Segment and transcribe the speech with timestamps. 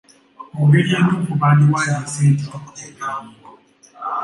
[0.53, 3.35] Mu ngeri entuufu bandiwandiise nti tutunda ebintu.